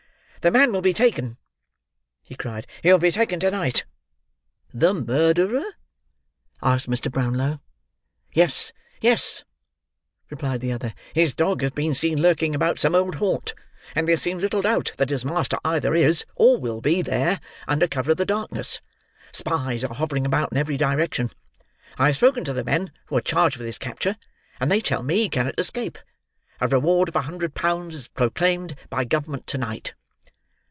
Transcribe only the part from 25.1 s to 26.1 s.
he cannot escape.